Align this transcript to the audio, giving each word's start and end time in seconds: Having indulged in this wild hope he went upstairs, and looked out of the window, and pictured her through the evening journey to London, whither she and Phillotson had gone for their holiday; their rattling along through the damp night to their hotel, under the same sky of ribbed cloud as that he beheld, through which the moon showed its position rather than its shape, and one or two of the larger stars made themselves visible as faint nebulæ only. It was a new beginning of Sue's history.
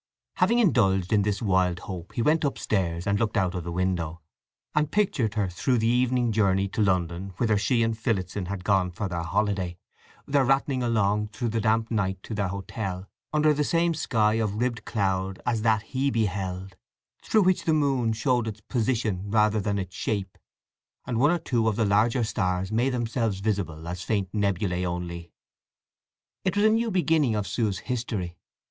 Having 0.37 0.57
indulged 0.57 1.13
in 1.13 1.21
this 1.21 1.43
wild 1.43 1.81
hope 1.81 2.13
he 2.13 2.23
went 2.23 2.43
upstairs, 2.43 3.05
and 3.05 3.19
looked 3.19 3.37
out 3.37 3.53
of 3.53 3.63
the 3.63 3.71
window, 3.71 4.19
and 4.73 4.89
pictured 4.91 5.35
her 5.35 5.47
through 5.47 5.77
the 5.77 5.85
evening 5.87 6.31
journey 6.31 6.67
to 6.69 6.81
London, 6.81 7.35
whither 7.37 7.55
she 7.55 7.83
and 7.83 7.95
Phillotson 7.95 8.47
had 8.47 8.63
gone 8.63 8.89
for 8.89 9.07
their 9.07 9.21
holiday; 9.21 9.77
their 10.25 10.43
rattling 10.43 10.81
along 10.81 11.27
through 11.27 11.49
the 11.49 11.61
damp 11.61 11.91
night 11.91 12.17
to 12.23 12.33
their 12.33 12.47
hotel, 12.47 13.05
under 13.31 13.53
the 13.53 13.63
same 13.63 13.93
sky 13.93 14.33
of 14.39 14.55
ribbed 14.55 14.85
cloud 14.85 15.39
as 15.45 15.61
that 15.61 15.83
he 15.83 16.09
beheld, 16.09 16.75
through 17.21 17.43
which 17.43 17.65
the 17.65 17.71
moon 17.75 18.11
showed 18.11 18.47
its 18.47 18.61
position 18.61 19.29
rather 19.29 19.59
than 19.59 19.77
its 19.77 19.95
shape, 19.95 20.35
and 21.05 21.19
one 21.19 21.29
or 21.29 21.37
two 21.37 21.67
of 21.67 21.75
the 21.75 21.85
larger 21.85 22.23
stars 22.23 22.71
made 22.71 22.89
themselves 22.89 23.39
visible 23.39 23.87
as 23.87 24.01
faint 24.01 24.31
nebulæ 24.31 24.83
only. 24.83 25.31
It 26.43 26.55
was 26.57 26.65
a 26.65 26.69
new 26.69 26.89
beginning 26.89 27.35
of 27.35 27.45
Sue's 27.45 27.77
history. 27.85 28.35